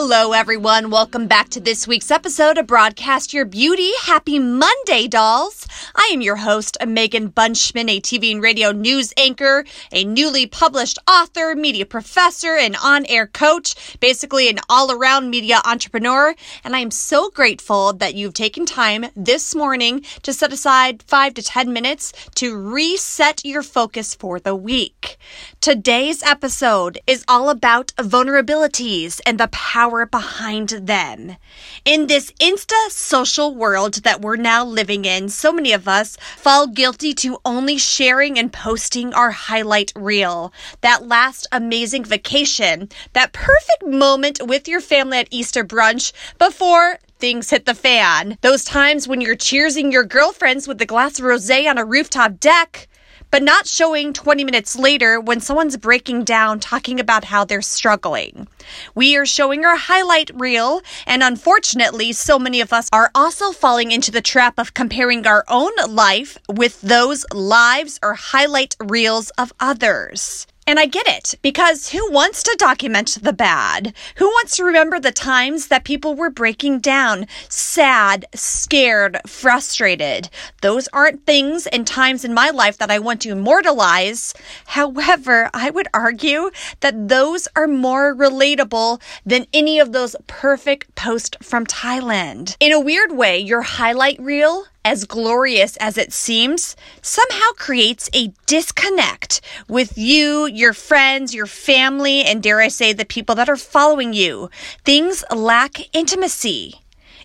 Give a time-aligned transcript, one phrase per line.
[0.00, 0.90] Hello, everyone.
[0.90, 3.90] Welcome back to this week's episode of Broadcast Your Beauty.
[4.02, 5.66] Happy Monday, dolls.
[5.92, 11.00] I am your host, Megan Bunchman, a TV and radio news anchor, a newly published
[11.08, 16.32] author, media professor, and on air coach, basically an all around media entrepreneur.
[16.62, 21.34] And I am so grateful that you've taken time this morning to set aside five
[21.34, 25.18] to 10 minutes to reset your focus for the week.
[25.60, 31.36] Today's episode is all about vulnerabilities and the power behind them.
[31.84, 36.66] In this insta social world that we're now living in, so many of us fall
[36.66, 40.52] guilty to only sharing and posting our highlight reel.
[40.80, 47.50] That last amazing vacation, that perfect moment with your family at Easter brunch before things
[47.50, 48.38] hit the fan.
[48.40, 52.38] Those times when you're cheersing your girlfriends with a glass of rosé on a rooftop
[52.38, 52.87] deck
[53.30, 58.48] but not showing 20 minutes later when someone's breaking down talking about how they're struggling.
[58.94, 63.92] We are showing our highlight reel, and unfortunately, so many of us are also falling
[63.92, 69.52] into the trap of comparing our own life with those lives or highlight reels of
[69.60, 70.46] others.
[70.68, 73.94] And I get it, because who wants to document the bad?
[74.16, 80.28] Who wants to remember the times that people were breaking down, sad, scared, frustrated?
[80.60, 84.34] Those aren't things and times in my life that I want to immortalize.
[84.66, 91.38] However, I would argue that those are more relatable than any of those perfect posts
[91.40, 92.58] from Thailand.
[92.60, 98.32] In a weird way, your highlight reel as glorious as it seems, somehow creates a
[98.46, 103.56] disconnect with you, your friends, your family, and dare I say, the people that are
[103.56, 104.48] following you.
[104.86, 106.80] Things lack intimacy.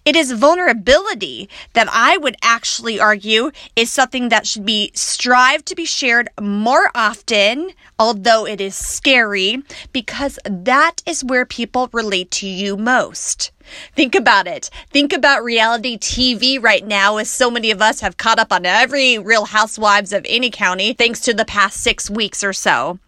[0.06, 5.76] It is vulnerability that I would actually argue is something that should be strived to
[5.76, 9.64] be shared more often, although it is scary,
[9.94, 13.52] because that is where people relate to you most.
[13.96, 14.70] Think about it.
[14.92, 18.66] Think about reality TV right now, as so many of us have caught up on
[18.66, 23.00] every Real Housewives of any county thanks to the past six weeks or so.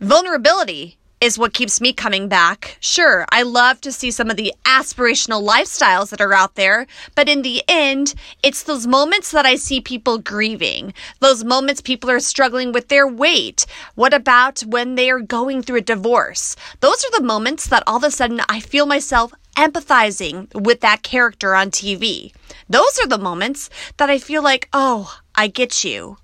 [0.00, 2.76] Vulnerability is what keeps me coming back.
[2.80, 7.28] Sure, I love to see some of the aspirational lifestyles that are out there, but
[7.28, 10.94] in the end, it's those moments that I see people grieving.
[11.20, 13.66] Those moments people are struggling with their weight.
[13.94, 16.56] What about when they are going through a divorce?
[16.80, 21.02] Those are the moments that all of a sudden I feel myself empathizing with that
[21.02, 22.32] character on TV.
[22.68, 26.18] Those are the moments that I feel like, oh, I get you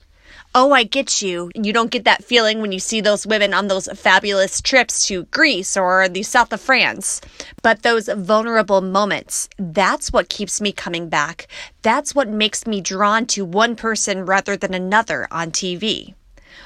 [0.55, 1.51] oh, I get you.
[1.55, 5.25] You don't get that feeling when you see those women on those fabulous trips to
[5.25, 7.21] Greece or the south of France.
[7.63, 11.49] But those vulnerable moments, that's what keeps me coming back.
[11.83, 16.15] That's what makes me drawn to one person rather than another on TV.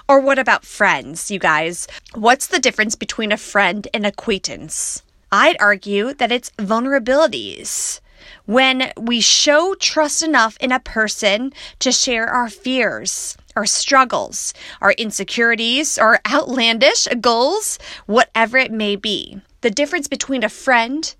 [0.06, 1.88] Or what about friends, you guys?
[2.14, 5.02] What's the difference between a friend and acquaintance?
[5.32, 8.00] I'd argue that it's vulnerabilities
[8.46, 14.92] when we show trust enough in a person to share our fears, our struggles, our
[14.92, 19.40] insecurities, our outlandish goals, whatever it may be.
[19.60, 21.14] The difference between a friend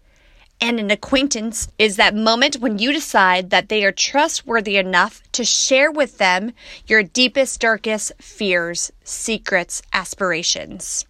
[0.61, 5.45] and an acquaintance is that moment when you decide that they are trustworthy enough to
[5.45, 6.53] share with them
[6.87, 11.07] your deepest, darkest fears, secrets, aspirations.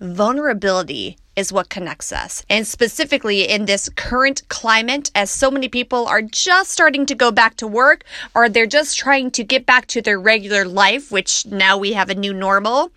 [0.00, 2.42] Vulnerability is what connects us.
[2.48, 7.30] And specifically in this current climate, as so many people are just starting to go
[7.30, 11.44] back to work or they're just trying to get back to their regular life, which
[11.44, 12.92] now we have a new normal.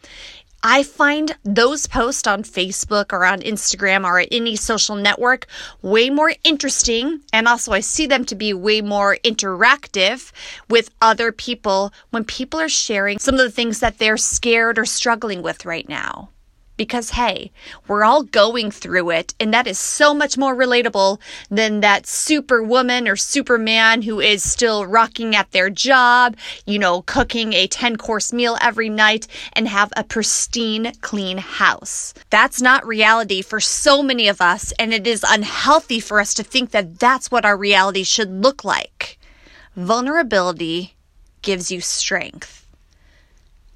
[0.63, 5.47] I find those posts on Facebook or on Instagram or any social network
[5.81, 7.19] way more interesting.
[7.33, 10.31] And also, I see them to be way more interactive
[10.69, 14.85] with other people when people are sharing some of the things that they're scared or
[14.85, 16.29] struggling with right now.
[16.75, 17.51] Because, hey,
[17.87, 21.19] we're all going through it, and that is so much more relatable
[21.49, 27.53] than that superwoman or superman who is still rocking at their job, you know, cooking
[27.53, 32.13] a 10 course meal every night and have a pristine, clean house.
[32.29, 36.43] That's not reality for so many of us, and it is unhealthy for us to
[36.43, 39.19] think that that's what our reality should look like.
[39.75, 40.95] Vulnerability
[41.41, 42.67] gives you strength.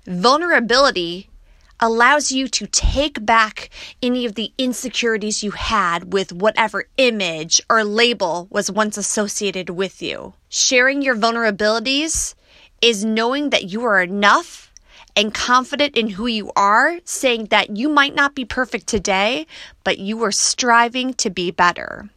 [0.06, 1.30] Vulnerability
[1.80, 3.70] allows you to take back
[4.02, 10.02] any of the insecurities you had with whatever image or label was once associated with
[10.02, 10.34] you.
[10.50, 12.34] Sharing your vulnerabilities
[12.82, 14.72] is knowing that you are enough
[15.16, 19.48] and confident in who you are, saying that you might not be perfect today,
[19.84, 22.10] but you are striving to be better.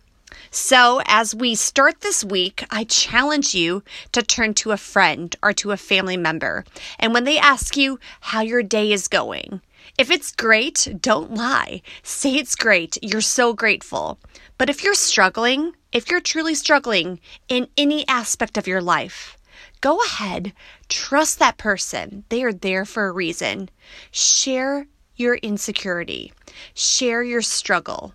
[0.53, 5.53] So, as we start this week, I challenge you to turn to a friend or
[5.53, 6.65] to a family member.
[6.99, 9.61] And when they ask you how your day is going,
[9.97, 11.83] If it's great, don't lie.
[12.03, 12.99] Say it's great.
[13.01, 14.19] You're so grateful.
[14.59, 19.37] But if you're struggling, if you're truly struggling in any aspect of your life,
[19.81, 20.53] go ahead,
[20.89, 22.25] trust that person.
[22.29, 23.71] They are there for a reason.
[24.11, 26.33] Share your insecurity,
[26.75, 28.15] share your struggle.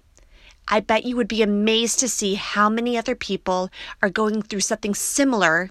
[0.68, 3.70] I bet you would be amazed to see how many other people
[4.02, 5.70] are going through something similar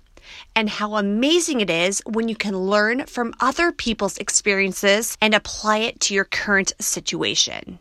[0.54, 5.78] and how amazing it is when you can learn from other people's experiences and apply
[5.78, 7.78] it to your current situation.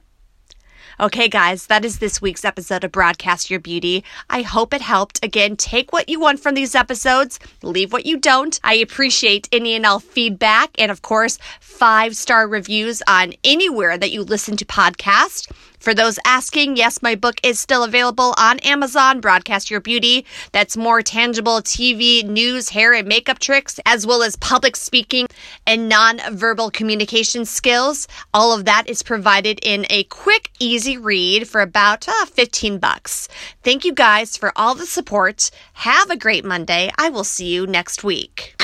[1.00, 4.04] Okay, guys, that is this week's episode of Broadcast Your Beauty.
[4.30, 5.24] I hope it helped.
[5.26, 8.60] Again, take what you want from these episodes, leave what you don't.
[8.64, 14.12] I appreciate any and all feedback, and of course, five star reviews on anywhere that
[14.12, 15.52] you listen to podcasts.
[15.84, 20.26] For those asking, yes, my book is still available on Amazon, Broadcast Your Beauty.
[20.54, 25.28] That's more tangible TV, news, hair, and makeup tricks, as well as public speaking
[25.68, 28.08] and non-verbal communication skills.
[28.34, 30.52] All of that is provided in a quick,
[30.84, 33.30] easy read for about uh, 15 bucks.
[33.64, 35.50] Thank you guys for all the support.
[35.74, 36.92] Have a great Monday.
[36.98, 38.56] I will see you next week.